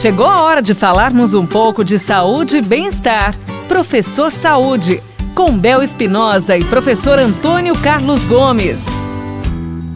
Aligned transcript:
Chegou 0.00 0.26
a 0.26 0.42
hora 0.42 0.62
de 0.62 0.74
falarmos 0.74 1.34
um 1.34 1.44
pouco 1.44 1.84
de 1.84 1.98
saúde 1.98 2.58
e 2.58 2.62
bem-estar. 2.62 3.34
Professor 3.66 4.30
Saúde, 4.30 5.02
com 5.34 5.58
Bel 5.58 5.82
Espinosa 5.82 6.56
e 6.56 6.62
professor 6.62 7.18
Antônio 7.18 7.76
Carlos 7.80 8.24
Gomes. 8.24 8.86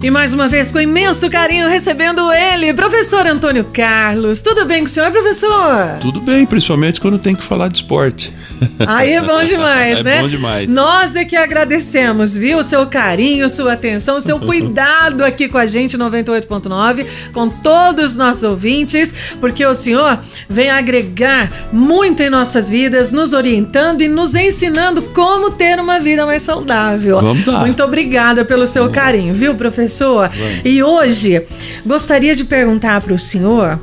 E 0.02 0.10
mais 0.10 0.34
uma 0.34 0.48
vez, 0.48 0.72
com 0.72 0.80
imenso 0.80 1.30
carinho, 1.30 1.68
recebendo 1.68 2.32
ele, 2.32 2.74
professor 2.74 3.24
Antônio 3.28 3.64
Carlos. 3.72 4.40
Tudo 4.40 4.66
bem 4.66 4.80
com 4.80 4.86
o 4.86 4.88
senhor, 4.88 5.12
professor? 5.12 5.98
Tudo 6.00 6.20
bem, 6.20 6.44
principalmente 6.46 7.00
quando 7.00 7.20
tem 7.20 7.36
que 7.36 7.44
falar 7.44 7.68
de 7.68 7.76
esporte. 7.76 8.34
Aí 8.86 9.12
é 9.12 9.20
bom 9.20 9.42
demais, 9.42 9.98
é 9.98 10.02
né? 10.02 10.18
É 10.18 10.22
bom 10.22 10.28
demais. 10.28 10.68
Nós 10.68 11.16
é 11.16 11.24
que 11.24 11.36
agradecemos, 11.36 12.36
viu? 12.36 12.58
O 12.58 12.62
seu 12.62 12.86
carinho, 12.86 13.48
sua 13.48 13.72
atenção, 13.72 14.16
o 14.16 14.20
seu 14.20 14.38
cuidado 14.40 15.24
aqui 15.24 15.48
com 15.48 15.58
a 15.58 15.66
gente, 15.66 15.96
98.9, 15.96 17.06
com 17.32 17.48
todos 17.48 18.12
os 18.12 18.16
nossos 18.16 18.42
ouvintes, 18.42 19.14
porque 19.40 19.64
o 19.64 19.74
senhor 19.74 20.18
vem 20.48 20.70
agregar 20.70 21.68
muito 21.72 22.22
em 22.22 22.30
nossas 22.30 22.68
vidas, 22.68 23.12
nos 23.12 23.32
orientando 23.32 24.02
e 24.02 24.08
nos 24.08 24.34
ensinando 24.34 25.02
como 25.02 25.50
ter 25.50 25.78
uma 25.78 25.98
vida 25.98 26.24
mais 26.26 26.42
saudável. 26.42 27.20
Vamos 27.20 27.46
lá. 27.46 27.60
Muito 27.60 27.82
obrigada 27.82 28.44
pelo 28.44 28.66
seu 28.66 28.84
Vamos. 28.84 28.96
carinho, 28.96 29.34
viu, 29.34 29.54
professor? 29.54 30.28
Vamos. 30.28 30.60
E 30.64 30.82
hoje 30.82 31.42
gostaria 31.84 32.34
de 32.34 32.44
perguntar 32.44 33.00
para 33.02 33.14
o 33.14 33.18
senhor, 33.18 33.80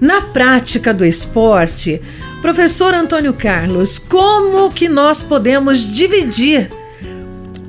na 0.00 0.20
prática 0.20 0.92
do 0.92 1.04
esporte, 1.04 2.00
professor 2.42 2.92
Antônio 2.92 3.32
Carlos, 3.32 4.00
como 4.00 4.68
que 4.68 4.88
nós 4.88 5.22
podemos 5.22 5.90
dividir 5.90 6.68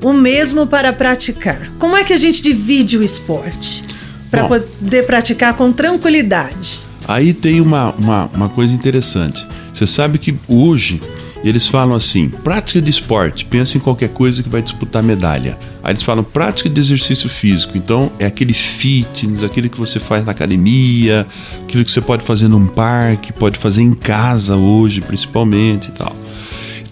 o 0.03 0.11
mesmo 0.11 0.65
para 0.65 0.91
praticar? 0.91 1.71
Como 1.77 1.95
é 1.95 2.03
que 2.03 2.11
a 2.11 2.17
gente 2.17 2.41
divide 2.41 2.97
o 2.97 3.03
esporte 3.03 3.85
para 4.31 4.45
poder 4.45 5.05
praticar 5.05 5.53
com 5.53 5.71
tranquilidade? 5.71 6.81
Aí 7.07 7.33
tem 7.33 7.61
uma, 7.61 7.91
uma, 7.91 8.25
uma 8.33 8.49
coisa 8.49 8.73
interessante. 8.73 9.45
Você 9.71 9.85
sabe 9.85 10.17
que 10.17 10.35
hoje 10.47 10.99
eles 11.43 11.67
falam 11.67 11.95
assim: 11.95 12.29
prática 12.29 12.81
de 12.81 12.89
esporte, 12.89 13.45
pensa 13.45 13.77
em 13.77 13.81
qualquer 13.81 14.09
coisa 14.09 14.41
que 14.41 14.49
vai 14.49 14.61
disputar 14.61 15.03
medalha. 15.03 15.57
Aí 15.83 15.91
eles 15.91 16.03
falam 16.03 16.23
prática 16.23 16.69
de 16.69 16.79
exercício 16.79 17.27
físico, 17.27 17.77
então 17.77 18.11
é 18.17 18.25
aquele 18.25 18.53
fitness, 18.53 19.43
aquele 19.43 19.67
que 19.67 19.77
você 19.77 19.99
faz 19.99 20.25
na 20.25 20.31
academia, 20.31 21.27
aquilo 21.61 21.83
que 21.83 21.91
você 21.91 21.99
pode 21.99 22.23
fazer 22.23 22.47
num 22.47 22.67
parque, 22.67 23.33
pode 23.33 23.59
fazer 23.59 23.81
em 23.81 23.93
casa 23.93 24.55
hoje, 24.55 25.01
principalmente 25.01 25.89
e 25.89 25.91
tal. 25.91 26.15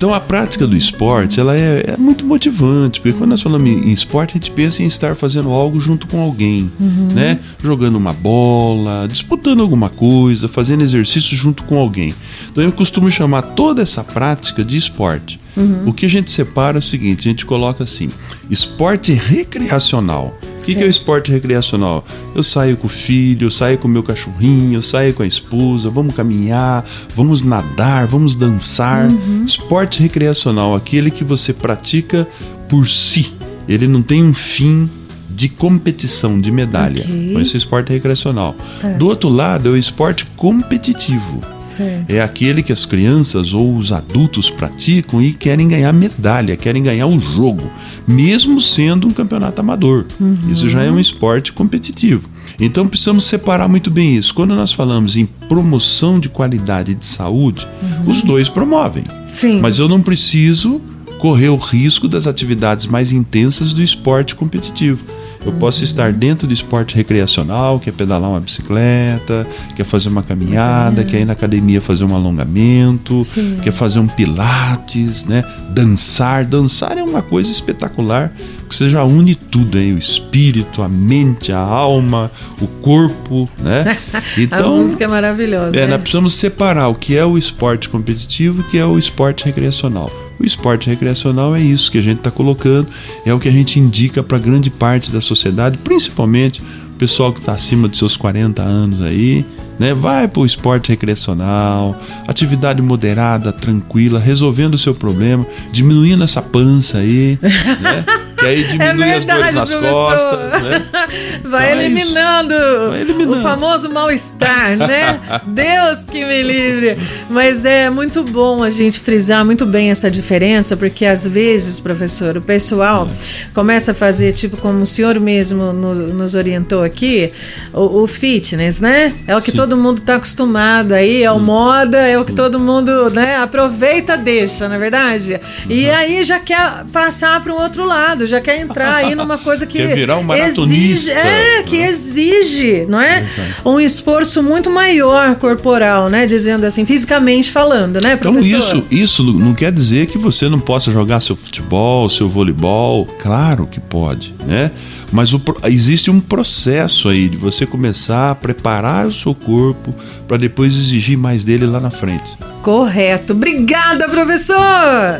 Então 0.02 0.16
a 0.16 0.20
prática 0.20 0.66
do 0.66 0.76
esporte 0.76 1.40
ela 1.40 1.56
é, 1.56 1.92
é 1.94 1.96
muito 1.96 2.26
motivante, 2.26 3.00
porque 3.00 3.16
quando 3.16 3.30
nós 3.30 3.42
falamos 3.44 3.70
em, 3.70 3.90
em 3.90 3.94
esporte, 3.94 4.32
a 4.32 4.34
gente 4.34 4.50
pensa 4.50 4.82
em 4.82 4.88
estar 4.88 5.16
fazendo 5.16 5.52
algo 5.52 5.80
junto 5.80 6.08
com 6.08 6.20
alguém, 6.20 6.72
né? 7.14 7.40
Jogando 7.64 7.98
uma 7.98 8.12
bola, 8.12 9.08
disputando 9.08 9.62
alguma 9.62 9.92
coisa, 9.92 10.48
fazendo 10.48 10.82
exercício 10.82 11.38
junto 11.38 11.62
com 11.66 11.78
alguém. 11.78 12.16
Então 12.52 12.64
eu 12.64 12.72
costumo 12.72 13.12
chamar 13.12 13.44
toda 13.44 13.84
essa 13.84 14.04
prática 14.04 14.66
de 14.66 14.76
esporte. 14.76 15.40
O 15.86 15.94
que 15.94 16.06
a 16.06 16.10
gente 16.10 16.32
separa 16.32 16.78
é 16.78 16.80
o 16.80 16.82
seguinte: 16.82 17.28
a 17.28 17.32
gente 17.32 17.46
coloca 17.46 17.84
assim, 17.84 18.10
esporte 18.50 19.12
recreacional. 19.12 20.38
O 20.60 20.64
que, 20.64 20.76
que 20.76 20.84
é 20.84 20.86
o 20.86 20.90
esporte 20.90 21.32
recreacional? 21.32 22.06
Eu 22.36 22.44
saio 22.44 22.78
com 22.78 22.86
o 22.86 22.90
filho, 22.90 23.48
eu 23.48 23.52
saio 23.52 23.80
com 23.80 23.88
o 23.88 23.92
meu 23.92 24.04
cachorrinho, 24.04 24.76
eu 24.76 24.82
saio 24.82 25.12
com 25.12 25.24
a 25.24 25.28
esposa, 25.28 25.90
vamos 25.90 26.14
caminhar, 26.14 26.86
vamos 27.16 27.42
nadar, 27.42 28.06
vamos 28.06 28.36
dançar. 28.36 29.10
Esporte 29.46 30.00
recreacional, 30.00 30.76
aquele 30.76 31.10
que 31.10 31.24
você 31.24 31.52
pratica 31.52 32.28
por 32.70 32.88
si. 32.88 33.34
Ele 33.68 33.88
não 33.88 34.04
tem 34.04 34.24
um 34.24 34.34
fim 34.34 34.90
de 35.36 35.50
competição, 35.50 36.40
de 36.40 36.52
medalha. 36.52 37.04
Ok. 37.04 37.30
Então, 37.30 37.42
esse 37.42 37.56
é 37.56 37.58
esporte 37.58 37.92
recreacional. 37.92 38.56
Do 38.98 39.08
outro 39.08 39.30
lado, 39.30 39.70
é 39.70 39.72
o 39.72 39.78
esporte 39.78 40.26
competitivo. 40.36 41.42
Certo. 41.60 42.10
É 42.10 42.22
aquele 42.22 42.62
que 42.62 42.74
as 42.74 42.86
crianças 42.86 43.54
ou 43.54 43.78
os 43.78 43.92
adultos 43.92 44.50
praticam 44.50 45.22
e 45.22 45.32
querem 45.32 45.68
ganhar 45.68 45.94
medalha, 45.94 46.56
querem 46.56 46.84
ganhar 46.84 47.08
o 47.08 47.20
jogo, 47.20 47.72
mesmo 48.08 48.60
sendo 48.60 49.08
um 49.08 49.12
campeonato 49.12 49.62
amador. 49.62 50.06
Isso 50.52 50.68
já 50.68 50.84
é 50.84 50.92
um 50.92 51.00
esporte 51.00 51.54
competitivo. 51.54 52.30
Então 52.60 52.88
precisamos 52.88 53.26
separar 53.26 53.68
muito 53.68 53.90
bem 53.90 54.16
isso. 54.16 54.34
Quando 54.34 54.56
nós 54.56 54.74
falamos 54.74 55.16
em 55.16 55.26
promoção 55.26 56.20
de 56.20 56.30
qualidade 56.30 56.94
de 56.94 57.06
saúde, 57.06 57.68
os 58.06 58.22
dois 58.22 58.50
promovem. 58.50 59.06
Sim. 59.28 59.60
Mas 59.60 59.80
eu 59.80 59.88
não 59.88 60.02
preciso 60.02 60.82
correr 61.20 61.50
o 61.50 61.56
risco 61.56 62.08
das 62.08 62.26
atividades 62.26 62.88
mais 62.88 63.12
intensas 63.12 63.74
do 63.74 63.82
esporte 63.82 64.36
competitivo. 64.36 65.00
Eu 65.44 65.52
posso 65.54 65.84
estar 65.84 66.14
dentro 66.14 66.48
do 66.48 66.54
esporte 66.54 66.96
recreacional, 66.96 67.80
que 67.80 67.90
é 67.90 67.92
pedalar 67.92 68.30
uma 68.30 68.40
bicicleta, 68.40 69.48
quer 69.76 69.84
fazer 69.84 70.10
uma 70.10 70.22
caminhada, 70.22 71.04
quer 71.04 71.22
ir 71.22 71.26
na 71.26 71.34
academia 71.34 71.82
fazer 71.82 72.04
um 72.04 72.16
alongamento, 72.16 73.24
Sim. 73.24 73.58
quer 73.62 73.74
fazer 73.74 74.00
um 74.00 74.08
pilates, 74.08 75.24
né? 75.26 75.44
Dançar, 75.72 76.46
dançar 76.46 76.98
é 76.98 77.04
uma 77.04 77.24
coisa 77.24 77.52
espetacular, 77.52 78.32
que 78.72 78.78
você 78.78 78.90
já 78.90 79.04
une 79.04 79.36
tudo 79.36 79.78
aí, 79.78 79.92
o 79.92 79.98
espírito, 79.98 80.82
a 80.82 80.88
mente, 80.88 81.52
a 81.52 81.60
alma, 81.60 82.32
o 82.62 82.68
corpo, 82.68 83.50
né? 83.60 83.98
a 84.50 84.64
música 84.64 85.04
é 85.04 85.08
maravilhosa. 85.08 85.76
É, 85.76 85.82
né? 85.82 85.88
nós 85.88 86.02
precisamos 86.02 86.34
separar 86.36 86.88
o 86.88 86.96
que 86.96 87.18
é 87.18 87.26
o 87.26 87.38
esporte 87.38 87.90
competitivo 87.90 88.60
e 88.60 88.62
o 88.62 88.64
que 88.70 88.78
é 88.78 88.86
o 88.86 88.98
esporte 88.98 89.44
recreacional. 89.44 90.10
O 90.40 90.46
esporte 90.46 90.90
recreacional 90.90 91.54
é 91.54 91.60
isso 91.60 91.92
que 91.92 91.98
a 91.98 92.02
gente 92.02 92.20
está 92.20 92.32
colocando, 92.32 92.88
é 93.26 93.34
o 93.34 93.40
que 93.40 93.50
a 93.50 93.52
gente 93.52 93.78
indica 93.78 94.24
para 94.24 94.40
grande 94.40 94.70
parte 94.70 95.12
da 95.12 95.20
sociedade, 95.20 95.78
principalmente 95.78 96.62
o 96.62 96.94
pessoal 96.98 97.34
que 97.34 97.40
está 97.40 97.52
acima 97.52 97.90
de 97.90 97.98
seus 97.98 98.16
40 98.16 98.64
anos 98.64 99.02
aí, 99.02 99.46
né? 99.78 99.94
Vai 99.94 100.30
para 100.30 100.42
o 100.42 100.46
esporte 100.46 100.90
recreacional, 100.90 102.00
atividade 102.26 102.82
moderada, 102.82 103.52
tranquila, 103.52 104.18
resolvendo 104.18 104.76
o 104.76 104.78
seu 104.78 104.94
problema, 104.94 105.46
diminuindo 105.72 106.24
essa 106.24 106.42
pança 106.42 107.00
aí, 107.00 107.38
né? 107.42 108.06
Que 108.42 108.46
aí 108.48 108.64
diminui 108.68 109.10
É 109.10 109.18
as 109.18 109.26
dores 109.26 109.46
verdade, 109.46 109.56
nas 109.56 109.70
professor. 109.72 110.12
costas, 110.18 110.62
né? 110.64 110.86
Vai 111.44 111.72
Então 111.72 111.80
é 111.82 111.86
eliminando, 111.86 112.56
Vai 112.90 113.02
eliminando. 113.02 113.38
o 113.40 113.42
famoso 113.42 113.90
mal-estar, 113.90 114.76
né? 114.78 115.20
Deus 115.48 116.04
que 116.04 116.24
me 116.26 116.42
livre. 116.44 116.98
Mas 117.30 117.66
é 117.66 117.90
muito 117.90 118.24
bom 118.24 118.64
a 118.64 118.70
gente 118.70 119.00
frisar 119.00 119.46
muito 119.46 119.66
bem 119.66 119.90
essa 119.92 120.10
diferença, 120.12 120.76
porque 120.76 121.06
às 121.06 121.28
vezes, 121.28 121.80
professor, 121.80 122.38
o 122.38 122.42
pessoal 122.42 123.08
começa 123.54 123.92
a 123.92 123.94
fazer, 123.96 124.34
tipo, 124.34 124.58
como 124.58 124.82
o 124.82 124.86
senhor 124.86 125.20
mesmo 125.20 125.72
no- 125.74 125.94
nos 125.94 126.36
orientou 126.36 126.84
aqui, 126.84 127.32
o, 127.74 128.02
o 128.04 128.08
fitness, 128.08 128.82
né? 128.82 129.14
É 129.28 129.36
o 129.36 129.42
que 129.42 129.52
Sim. 129.52 129.58
todo 129.58 129.78
mundo 129.78 130.00
está 130.00 130.16
acostumado 130.16 130.94
aí, 130.94 131.24
é 131.24 131.32
o 131.32 131.40
moda, 131.40 131.98
é 132.00 132.18
o 132.18 132.26
que 132.26 132.34
todo 132.34 132.60
mundo, 132.60 133.10
né, 133.10 133.38
aproveita, 133.38 134.18
deixa, 134.18 134.68
não 134.68 134.76
é 134.76 134.80
verdade? 134.80 135.40
E 135.70 135.86
Uhum. 135.86 135.96
aí 135.96 136.24
já 136.24 136.40
quer 136.40 136.86
passar 136.92 137.42
para 137.44 137.54
um 137.54 137.62
outro 137.62 137.86
lado, 137.86 138.26
já 138.32 138.42
quer 138.42 138.60
entrar 138.60 138.96
aí 138.96 139.16
numa 139.16 139.38
coisa 139.38 139.66
que 139.66 139.78
Quer 139.82 139.96
virar 139.96 140.18
um 140.18 140.34
exige, 140.34 141.12
é, 141.12 141.64
que 141.64 141.78
exige, 141.78 142.86
não 142.88 143.00
é? 143.00 143.22
Exato. 143.22 143.70
Um 143.70 143.80
esforço 143.80 144.42
muito 144.42 144.70
maior 144.70 145.36
corporal, 145.36 146.10
né? 146.10 146.26
Dizendo 146.26 146.66
assim, 146.66 146.86
fisicamente 146.86 147.52
falando, 147.52 148.02
né, 148.02 148.14
Então 148.14 148.34
professor? 148.34 148.60
isso, 148.60 148.86
isso 148.90 149.24
não 149.24 149.54
quer 149.54 149.72
dizer 149.72 150.08
que 150.08 150.18
você 150.18 150.50
não 150.50 150.60
possa 150.60 150.92
jogar 150.92 151.20
seu 151.22 151.36
futebol, 151.36 152.10
seu 152.10 152.28
voleibol. 152.28 153.06
Claro 153.20 153.68
que 153.68 153.80
pode, 153.80 154.34
né? 154.46 154.72
Mas 155.12 155.34
o 155.34 155.42
existe 155.66 156.10
um 156.10 156.20
processo 156.20 157.10
aí 157.10 157.28
de 157.28 157.38
você 157.38 157.66
começar 157.66 158.32
a 158.32 158.36
preparar 158.36 159.08
o 159.08 159.14
seu 159.14 159.36
corpo 159.36 159.94
para 160.28 160.38
depois 160.38 160.74
exigir 160.74 161.18
mais 161.18 161.44
dele 161.44 161.66
lá 161.66 161.80
na 161.80 161.92
frente. 161.92 162.38
Correto. 162.62 163.34
Obrigada, 163.34 164.08
professor! 164.08 165.20